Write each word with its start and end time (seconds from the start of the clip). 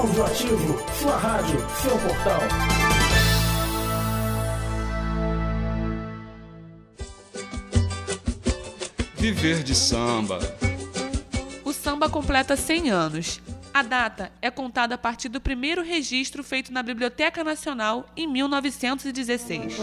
Audioativo, 0.00 0.78
sua 0.98 1.14
rádio, 1.14 1.58
seu 1.82 1.90
portal. 1.98 2.40
Viver 9.16 9.62
de 9.62 9.74
samba. 9.74 10.38
O 11.66 11.74
samba 11.74 12.08
completa 12.08 12.56
100 12.56 12.90
anos. 12.90 13.42
A 13.74 13.82
data 13.82 14.32
é 14.40 14.50
contada 14.50 14.94
a 14.94 14.98
partir 14.98 15.28
do 15.28 15.38
primeiro 15.38 15.82
registro 15.82 16.42
feito 16.42 16.72
na 16.72 16.82
Biblioteca 16.82 17.44
Nacional 17.44 18.06
em 18.16 18.26
1916. 18.26 19.74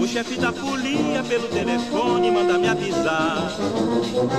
O 0.00 0.06
chefe 0.06 0.36
da 0.36 0.52
pelo 1.30 1.46
telefone 1.46 2.28
manda 2.28 2.58
me 2.58 2.66
avisar 2.66 3.52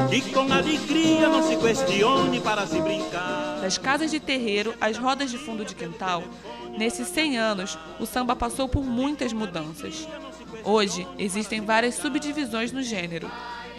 que 0.09 0.29
com 0.33 0.51
alegria 0.51 1.29
não 1.29 1.41
se 1.41 1.55
questione 1.55 2.41
para 2.41 2.67
se 2.67 2.81
brincar. 2.81 3.61
Das 3.61 3.77
casas 3.77 4.11
de 4.11 4.19
terreiro 4.19 4.75
às 4.81 4.97
rodas 4.97 5.31
de 5.31 5.37
fundo 5.37 5.63
de 5.63 5.73
quintal, 5.73 6.21
nesses 6.77 7.07
100 7.07 7.37
anos 7.37 7.79
o 7.97 8.05
samba 8.05 8.35
passou 8.35 8.67
por 8.67 8.83
muitas 8.83 9.31
mudanças. 9.31 10.05
Hoje 10.65 11.07
existem 11.17 11.61
várias 11.61 11.95
subdivisões 11.95 12.73
no 12.73 12.83
gênero, 12.83 13.31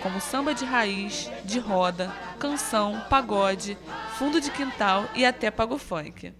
como 0.02 0.18
samba 0.18 0.54
de 0.54 0.65
raiz, 0.65 1.30
de 1.45 1.59
roda, 1.59 2.10
canção, 2.38 2.98
pagode, 3.10 3.76
fundo 4.16 4.40
de 4.40 4.51
quintal 4.51 5.04
e 5.15 5.26
até 5.26 5.51
pago-funk. 5.51 6.32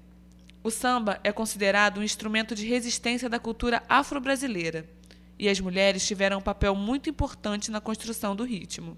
O 0.65 0.71
samba 0.71 1.21
é 1.23 1.31
considerado 1.33 1.99
um 1.99 2.03
instrumento 2.03 2.55
de 2.55 2.67
resistência 2.67 3.29
da 3.29 3.39
cultura 3.39 3.83
afro-brasileira 3.91 4.89
e 5.43 5.49
as 5.49 5.59
mulheres 5.59 6.07
tiveram 6.07 6.39
um 6.39 6.41
papel 6.41 6.73
muito 6.73 7.11
importante 7.11 7.69
na 7.69 7.81
construção 7.81 8.37
do 8.37 8.45
ritmo. 8.45 8.97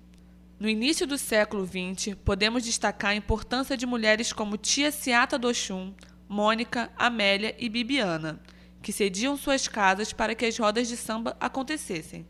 No 0.60 0.68
início 0.68 1.06
do 1.06 1.16
século 1.16 1.66
XX, 1.66 2.14
podemos 2.22 2.62
destacar 2.62 3.12
a 3.12 3.16
importância 3.16 3.78
de 3.78 3.86
mulheres 3.86 4.30
como 4.30 4.58
Tia 4.58 4.92
Ciata 4.92 5.38
do 5.38 5.48
Oxum, 5.48 5.94
Mônica, 6.28 6.92
Amélia 6.98 7.56
e 7.58 7.70
Bibiana, 7.70 8.38
que 8.82 8.92
cediam 8.92 9.38
suas 9.38 9.66
casas 9.66 10.12
para 10.12 10.34
que 10.34 10.44
as 10.44 10.58
rodas 10.58 10.86
de 10.86 10.98
samba 10.98 11.34
acontecessem. 11.40 12.26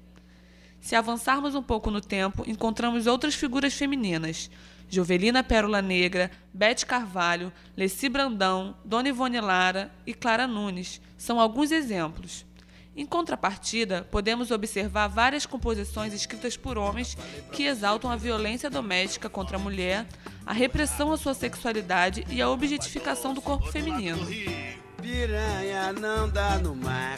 Se 0.79 0.95
avançarmos 0.95 1.57
um 1.57 1.63
pouco 1.63 1.91
no 1.91 2.01
tempo, 2.01 2.45
encontramos 2.47 3.09
outras 3.09 3.35
figuras 3.35 3.75
femininas, 3.75 4.49
Jovelina 4.89 5.43
Pérola 5.43 5.83
Negra, 5.83 6.31
Bete 6.53 6.87
Carvalho, 6.87 7.53
Leci 7.77 8.09
Brandão, 8.09 8.77
Dona 8.85 9.09
Ivone 9.09 9.41
Lara 9.41 9.93
e 10.07 10.15
Clara 10.15 10.47
Nunes 10.47 11.01
são 11.19 11.41
alguns 11.41 11.73
exemplos. 11.73 12.47
Em 12.97 13.05
contrapartida, 13.05 14.07
podemos 14.09 14.53
observar 14.53 15.09
várias 15.09 15.45
composições 15.45 16.15
escritas 16.15 16.57
por 16.57 16.79
homens 16.79 17.17
que 17.51 17.65
exaltam 17.65 18.11
a 18.11 18.17
violência 18.17 18.71
doméstica 18.71 19.29
contra 19.29 19.57
a 19.57 19.61
mulher, 19.61 20.07
a 20.47 20.53
repressão 20.53 21.11
à 21.11 21.17
sua 21.17 21.35
sexualidade 21.35 22.25
e 22.31 22.41
a 22.41 22.49
objetificação 22.49 23.35
do 23.35 23.43
corpo 23.43 23.67
feminino. 23.73 24.25
Piranha 25.03 25.93
não 25.93 26.29
dá 26.29 26.57
no 26.59 26.77
mar, 26.77 27.17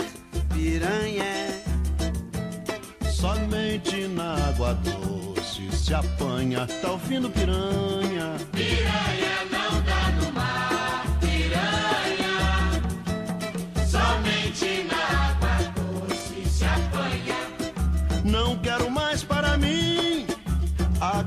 piranha. 0.54 1.24
Somente 3.12 4.08
na 4.08 4.34
água 4.48 4.72
doce 4.74 5.70
se 5.76 5.92
apanha, 5.92 6.66
tá 6.80 6.92
ouvindo 6.92 7.28
piranha? 7.28 8.36
Piranha 8.52 9.44
não 9.50 9.55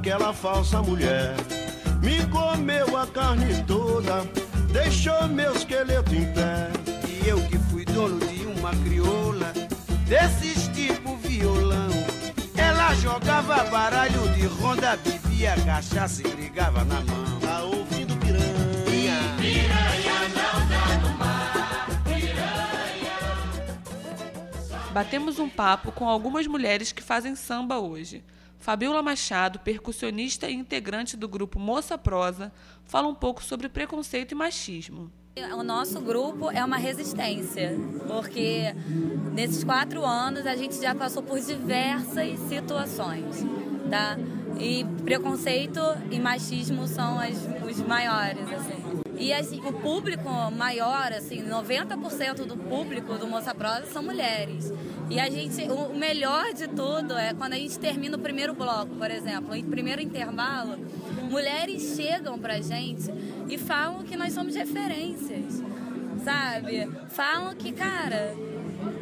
aquela 0.09 0.33
falsa 0.33 0.81
mulher. 0.81 1.35
Me 2.01 2.25
comeu 2.27 2.97
a 2.97 3.05
carne 3.05 3.63
toda, 3.67 4.25
deixou 4.73 5.27
meu 5.27 5.53
esqueleto 5.53 6.15
em 6.15 6.25
pé. 6.33 6.71
E 7.07 7.27
eu 7.27 7.39
que 7.47 7.59
fui 7.59 7.85
dono 7.85 8.17
de 8.25 8.43
uma 8.47 8.71
crioula, 8.77 9.53
desses 10.07 10.67
tipo 10.69 11.15
violão. 11.17 11.89
Ela 12.57 12.95
jogava 12.95 13.63
baralho 13.65 14.27
de 14.29 14.47
ronda, 14.47 14.97
bebia 14.97 15.55
cachaça 15.63 16.27
e 16.27 16.31
brigava 16.31 16.83
na 16.83 17.01
mão. 17.01 17.39
Tá 17.39 17.61
ouvindo 17.61 18.17
piranha? 18.17 19.35
Piranha 19.37 20.27
não 20.29 20.67
dá 20.67 21.07
no 21.07 21.17
mar, 21.19 21.87
piranha. 22.03 23.13
Batemos 24.91 25.37
um 25.37 25.47
papo 25.47 25.91
com 25.91 26.09
algumas 26.09 26.47
mulheres 26.47 26.91
que 26.91 27.03
fazem 27.03 27.35
samba 27.35 27.77
hoje. 27.77 28.23
Fabiola 28.59 29.01
Machado, 29.01 29.57
percussionista 29.59 30.49
e 30.49 30.53
integrante 30.53 31.15
do 31.15 31.27
grupo 31.27 31.57
Moça 31.57 31.97
Prosa, 31.97 32.51
fala 32.83 33.07
um 33.07 33.15
pouco 33.15 33.41
sobre 33.41 33.69
preconceito 33.69 34.33
e 34.33 34.35
machismo. 34.35 35.09
O 35.57 35.63
nosso 35.63 36.01
grupo 36.01 36.51
é 36.51 36.63
uma 36.63 36.75
resistência, 36.75 37.71
porque 38.05 38.75
nesses 39.33 39.63
quatro 39.63 40.05
anos 40.05 40.45
a 40.45 40.55
gente 40.55 40.75
já 40.79 40.93
passou 40.93 41.23
por 41.23 41.39
diversas 41.39 42.37
situações, 42.41 43.37
tá? 43.89 44.17
E 44.59 44.83
preconceito 45.05 45.79
e 46.11 46.19
machismo 46.19 46.85
são 46.85 47.17
as, 47.17 47.37
os 47.65 47.79
maiores, 47.79 48.51
assim. 48.51 48.99
E 49.19 49.33
assim, 49.33 49.59
o 49.65 49.73
público 49.73 50.29
maior, 50.49 51.11
assim, 51.11 51.43
90% 51.43 52.45
do 52.45 52.55
público 52.55 53.17
do 53.17 53.27
Moça 53.27 53.53
Prosa 53.53 53.85
são 53.87 54.01
mulheres. 54.01 54.71
E 55.09 55.19
a 55.19 55.29
gente, 55.29 55.61
o 55.69 55.93
melhor 55.93 56.53
de 56.53 56.69
tudo 56.69 57.17
é 57.17 57.33
quando 57.33 57.53
a 57.53 57.57
gente 57.57 57.77
termina 57.77 58.15
o 58.15 58.19
primeiro 58.19 58.53
bloco, 58.53 58.95
por 58.95 59.11
exemplo, 59.11 59.53
o 59.53 59.63
primeiro 59.65 60.01
intervalo, 60.01 60.77
mulheres 61.29 61.95
chegam 61.97 62.39
pra 62.39 62.61
gente 62.61 63.11
e 63.49 63.57
falam 63.57 64.03
que 64.03 64.15
nós 64.15 64.33
somos 64.33 64.55
referências, 64.55 65.61
sabe? 66.23 66.89
Falam 67.09 67.53
que, 67.55 67.73
cara, 67.73 68.33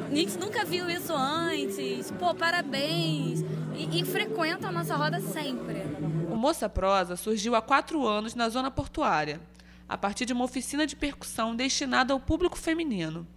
a 0.10 0.16
gente 0.16 0.38
nunca 0.40 0.66
viu 0.66 0.90
isso 0.90 1.14
antes, 1.14 2.10
pô, 2.12 2.34
parabéns. 2.34 3.44
E, 3.76 4.00
e 4.00 4.04
frequentam 4.04 4.70
a 4.70 4.72
nossa 4.72 4.96
roda 4.96 5.20
sempre. 5.20 5.84
O 6.32 6.36
Moça 6.36 6.68
Prosa 6.68 7.16
surgiu 7.16 7.54
há 7.54 7.62
quatro 7.62 8.08
anos 8.08 8.34
na 8.34 8.50
zona 8.50 8.72
portuária, 8.72 9.40
a 9.88 9.98
partir 9.98 10.26
de 10.26 10.34
uma 10.34 10.46
oficina 10.46 10.86
de 10.86 10.96
percussão 10.96 11.56
destinada 11.56 12.14
ao 12.14 12.20
público 12.20 12.58
feminino. 12.58 13.28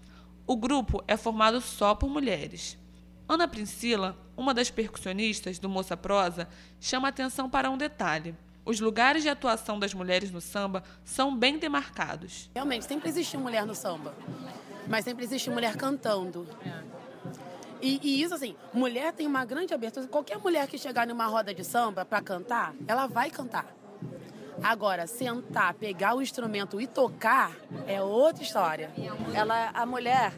O 0.46 0.56
grupo 0.56 1.02
é 1.06 1.16
formado 1.16 1.60
só 1.60 1.94
por 1.94 2.10
mulheres. 2.10 2.76
Ana 3.28 3.46
Priscila, 3.46 4.18
uma 4.36 4.52
das 4.52 4.70
percussionistas 4.70 5.58
do 5.58 5.68
Moça 5.68 5.96
Prosa, 5.96 6.48
chama 6.80 7.08
atenção 7.08 7.48
para 7.48 7.70
um 7.70 7.78
detalhe. 7.78 8.34
Os 8.64 8.80
lugares 8.80 9.22
de 9.22 9.28
atuação 9.28 9.78
das 9.78 9.94
mulheres 9.94 10.30
no 10.30 10.40
samba 10.40 10.82
são 11.04 11.36
bem 11.36 11.58
demarcados. 11.58 12.50
Realmente, 12.54 12.84
sempre 12.84 13.08
existiu 13.08 13.40
mulher 13.40 13.64
no 13.64 13.74
samba, 13.74 14.14
mas 14.88 15.04
sempre 15.04 15.24
existe 15.24 15.48
mulher 15.48 15.76
cantando. 15.76 16.46
E, 17.80 17.98
e, 18.02 18.22
isso, 18.22 18.34
assim, 18.34 18.54
mulher 18.74 19.12
tem 19.12 19.26
uma 19.26 19.44
grande 19.44 19.72
abertura. 19.72 20.06
Qualquer 20.06 20.38
mulher 20.38 20.66
que 20.66 20.76
chegar 20.76 21.06
numa 21.06 21.26
roda 21.26 21.54
de 21.54 21.64
samba 21.64 22.04
para 22.04 22.20
cantar, 22.20 22.74
ela 22.86 23.06
vai 23.06 23.30
cantar. 23.30 23.74
Agora, 24.62 25.06
sentar, 25.06 25.74
pegar 25.74 26.14
o 26.14 26.22
instrumento 26.22 26.80
e 26.80 26.86
tocar 26.86 27.52
é 27.86 28.00
outra 28.00 28.42
história. 28.42 28.90
Ela, 29.34 29.70
a 29.72 29.86
mulher, 29.86 30.32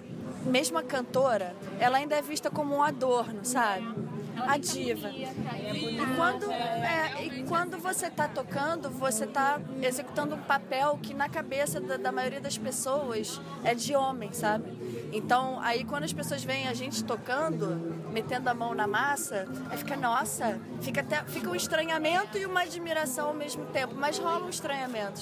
mesmo 0.45 0.79
a 0.79 0.83
cantora, 0.83 1.55
ela 1.79 1.99
ainda 1.99 2.17
é 2.17 2.23
vista 2.23 2.51
como 2.51 2.75
um 2.75 2.83
adorno, 2.83 3.45
sabe? 3.45 4.02
A 4.47 4.59
diva. 4.59 5.11
E 5.11 6.17
quando, 6.17 6.51
é, 6.51 7.25
e 7.25 7.43
quando 7.45 7.79
você 7.79 8.07
está 8.07 8.29
tocando, 8.29 8.91
você 8.91 9.25
está 9.25 9.61
executando 9.83 10.35
um 10.35 10.43
papel 10.43 10.99
que 11.03 11.15
na 11.15 11.29
cabeça 11.29 11.81
da, 11.81 11.97
da 11.97 12.13
maioria 12.13 12.41
das 12.41 12.59
pessoas 12.59 13.41
é 13.65 13.75
de 13.75 13.95
homem, 13.95 14.33
sabe? 14.33 14.71
Então, 15.13 15.61
aí 15.61 15.85
quando 15.85 16.05
as 16.05 16.13
pessoas 16.13 16.43
veem 16.43 16.69
a 16.69 16.75
gente 16.75 17.05
tocando, 17.05 17.67
metendo 18.11 18.49
a 18.49 18.55
mão 18.55 18.75
na 18.75 18.87
massa, 18.87 19.47
aí 19.71 19.79
fica, 19.79 19.97
nossa, 19.97 20.61
fica, 20.81 21.01
até, 21.01 21.23
fica 21.25 21.49
um 21.49 21.55
estranhamento 21.55 22.39
e 22.39 22.47
uma 22.47 22.63
admiração 22.63 23.29
ao 23.29 23.35
mesmo 23.35 23.67
tempo, 23.67 23.95
mas 23.95 24.19
rola 24.19 24.45
um 24.45 24.51
estranhamento. 24.51 25.21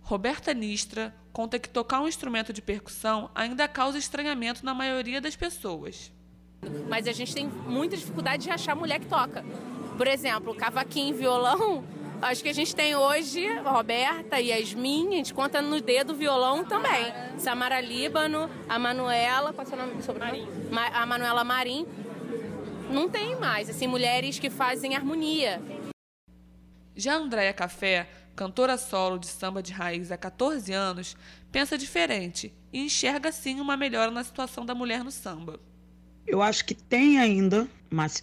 Roberta 0.00 0.52
Nistra 0.52 1.14
conta 1.32 1.58
que 1.58 1.68
tocar 1.68 2.00
um 2.00 2.08
instrumento 2.08 2.52
de 2.52 2.60
percussão 2.60 3.30
ainda 3.34 3.66
causa 3.66 3.96
estranhamento 3.96 4.64
na 4.64 4.74
maioria 4.74 5.20
das 5.20 5.36
pessoas. 5.36 6.12
Mas 6.88 7.08
a 7.08 7.12
gente 7.12 7.34
tem 7.34 7.46
muita 7.46 7.96
dificuldade 7.96 8.44
de 8.44 8.50
achar 8.50 8.76
mulher 8.76 9.00
que 9.00 9.06
toca. 9.06 9.44
Por 9.96 10.06
exemplo, 10.06 10.54
cavaquinho 10.54 11.14
e 11.14 11.18
violão, 11.18 11.84
acho 12.20 12.42
que 12.42 12.48
a 12.48 12.52
gente 12.52 12.74
tem 12.74 12.94
hoje 12.94 13.46
a 13.46 13.70
Roberta, 13.70 14.38
Yasmin, 14.38 15.08
a 15.08 15.16
gente 15.16 15.34
conta 15.34 15.60
no 15.60 15.80
dedo 15.80 16.14
violão 16.14 16.64
também. 16.64 17.12
Samara 17.38 17.80
Líbano, 17.80 18.48
a 18.68 18.78
Manuela, 18.78 19.52
qual 19.52 19.64
é 19.64 19.66
o 19.66 19.68
seu 19.68 19.78
nome? 19.78 20.02
Sobrenome? 20.02 20.46
A 20.92 21.04
Manuela 21.06 21.44
Marim. 21.44 21.86
Não 22.90 23.08
tem 23.08 23.38
mais, 23.38 23.70
assim, 23.70 23.86
mulheres 23.86 24.38
que 24.38 24.50
fazem 24.50 24.94
harmonia. 24.94 25.62
Já 26.94 27.14
Andréia 27.14 27.54
Café, 27.54 28.06
cantora 28.36 28.76
solo 28.76 29.18
de 29.18 29.26
samba 29.26 29.62
de 29.62 29.72
raiz 29.72 30.12
há 30.12 30.16
14 30.18 30.72
anos, 30.72 31.16
pensa 31.50 31.78
diferente 31.78 32.54
e 32.70 32.84
enxerga 32.84 33.32
sim 33.32 33.60
uma 33.60 33.78
melhora 33.78 34.10
na 34.10 34.22
situação 34.22 34.66
da 34.66 34.74
mulher 34.74 35.02
no 35.02 35.10
samba. 35.10 35.58
Eu 36.26 36.40
acho 36.40 36.64
que 36.64 36.74
tem 36.74 37.18
ainda 37.18 37.68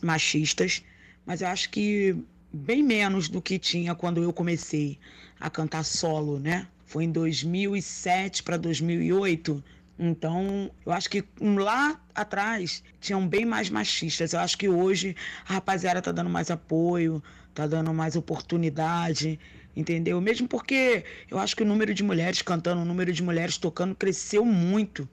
machistas, 0.02 0.84
mas 1.26 1.42
eu 1.42 1.48
acho 1.48 1.70
que 1.70 2.16
bem 2.52 2.82
menos 2.82 3.30
do 3.30 3.42
que 3.42 3.60
tinha 3.60 3.94
quando 3.94 4.24
eu 4.24 4.34
comecei 4.34 4.98
a 5.40 5.50
cantar 5.50 5.84
solo, 5.84 6.40
né? 6.40 6.68
Foi 6.86 7.04
em 7.04 7.12
2007 7.12 8.42
para 8.44 8.58
2008. 8.58 9.64
Então, 9.98 10.72
eu 10.86 10.92
acho 10.92 11.10
que 11.10 11.24
lá 11.42 12.00
atrás 12.16 12.84
tinham 13.00 13.28
bem 13.28 13.46
mais 13.46 13.70
machistas. 13.70 14.34
Eu 14.34 14.40
acho 14.40 14.58
que 14.58 14.70
hoje 14.70 15.16
a 15.48 15.54
rapaziada 15.54 16.02
tá 16.02 16.12
dando 16.12 16.30
mais 16.30 16.50
apoio, 16.50 17.22
tá 17.54 17.68
dando 17.68 17.94
mais 17.94 18.16
oportunidade, 18.16 19.38
entendeu? 19.76 20.20
Mesmo 20.22 20.48
porque 20.48 21.04
eu 21.30 21.38
acho 21.38 21.56
que 21.56 21.64
o 21.64 21.66
número 21.66 21.94
de 21.94 22.02
mulheres 22.02 22.42
cantando, 22.42 22.82
o 22.82 22.86
número 22.86 23.12
de 23.12 23.22
mulheres 23.22 23.58
tocando 23.58 23.94
cresceu 23.94 24.46
muito, 24.46 25.08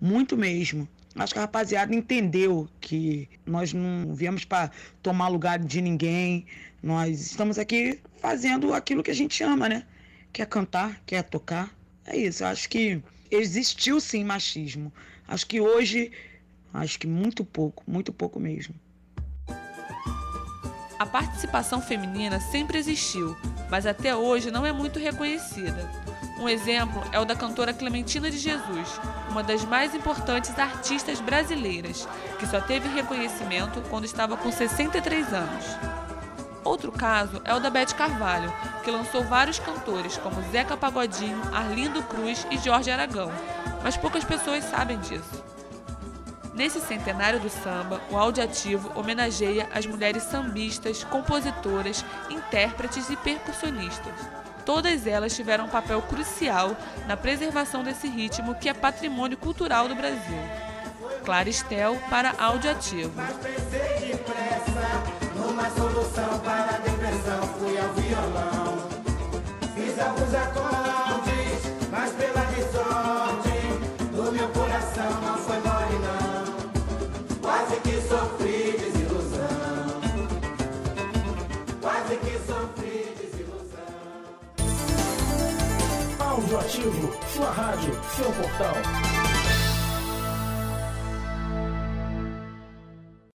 muito 0.00 0.36
mesmo. 0.36 0.88
Acho 1.16 1.32
que 1.32 1.38
a 1.38 1.42
rapaziada 1.42 1.94
entendeu 1.94 2.68
que 2.80 3.28
nós 3.44 3.72
não 3.72 4.14
viemos 4.14 4.44
para 4.44 4.70
tomar 5.02 5.28
lugar 5.28 5.58
de 5.58 5.80
ninguém. 5.80 6.46
Nós 6.82 7.20
estamos 7.20 7.58
aqui 7.58 7.98
fazendo 8.20 8.72
aquilo 8.72 9.02
que 9.02 9.10
a 9.10 9.14
gente 9.14 9.42
ama, 9.42 9.68
né? 9.68 9.84
Quer 10.32 10.46
cantar, 10.46 11.00
quer 11.04 11.24
tocar. 11.24 11.74
É 12.06 12.16
isso. 12.16 12.44
Acho 12.44 12.68
que 12.68 13.02
existiu 13.30 14.00
sim 14.00 14.24
machismo. 14.24 14.92
Acho 15.26 15.46
que 15.46 15.60
hoje, 15.60 16.12
acho 16.72 16.98
que 16.98 17.06
muito 17.06 17.44
pouco, 17.44 17.82
muito 17.86 18.12
pouco 18.12 18.38
mesmo. 18.38 18.74
A 20.98 21.06
participação 21.06 21.80
feminina 21.80 22.38
sempre 22.38 22.78
existiu, 22.78 23.34
mas 23.70 23.86
até 23.86 24.14
hoje 24.14 24.50
não 24.50 24.66
é 24.66 24.72
muito 24.72 24.98
reconhecida. 24.98 25.90
Um 26.40 26.48
exemplo 26.48 27.02
é 27.12 27.20
o 27.20 27.24
da 27.26 27.36
cantora 27.36 27.74
Clementina 27.74 28.30
de 28.30 28.38
Jesus, 28.38 28.98
uma 29.28 29.42
das 29.42 29.62
mais 29.62 29.94
importantes 29.94 30.58
artistas 30.58 31.20
brasileiras, 31.20 32.08
que 32.38 32.46
só 32.46 32.62
teve 32.62 32.88
reconhecimento 32.88 33.82
quando 33.90 34.06
estava 34.06 34.38
com 34.38 34.50
63 34.50 35.34
anos. 35.34 35.66
Outro 36.64 36.90
caso 36.90 37.42
é 37.44 37.54
o 37.54 37.60
da 37.60 37.68
Beth 37.68 37.94
Carvalho, 37.94 38.50
que 38.82 38.90
lançou 38.90 39.22
vários 39.22 39.58
cantores 39.58 40.16
como 40.16 40.40
Zeca 40.50 40.78
Pagodinho, 40.78 41.42
Arlindo 41.52 42.02
Cruz 42.04 42.46
e 42.50 42.56
Jorge 42.56 42.90
Aragão, 42.90 43.30
mas 43.82 43.98
poucas 43.98 44.24
pessoas 44.24 44.64
sabem 44.64 44.98
disso. 44.98 45.44
Nesse 46.54 46.80
centenário 46.80 47.38
do 47.38 47.48
samba, 47.48 48.00
o 48.10 48.16
Audiativo 48.16 48.90
homenageia 48.98 49.68
as 49.72 49.86
mulheres 49.86 50.24
sambistas, 50.24 51.04
compositoras, 51.04 52.04
intérpretes 52.28 53.08
e 53.08 53.16
percussionistas. 53.16 54.14
Todas 54.64 55.06
elas 55.06 55.34
tiveram 55.34 55.64
um 55.64 55.68
papel 55.68 56.02
crucial 56.02 56.76
na 57.06 57.16
preservação 57.16 57.82
desse 57.82 58.08
ritmo 58.08 58.54
que 58.54 58.68
é 58.68 58.74
patrimônio 58.74 59.36
cultural 59.36 59.88
do 59.88 59.94
Brasil. 59.94 60.38
Clara 61.24 61.48
Estel 61.48 61.96
para 62.08 62.34
Audioativo. 62.38 63.12
Numa 65.36 65.70
Audioativo, 86.50 87.12
sua 87.32 87.48
rádio, 87.48 87.94
seu 88.16 88.32
portal. 88.32 89.29